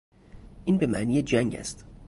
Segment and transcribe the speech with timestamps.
[0.65, 1.85] این به معنی جنگ است.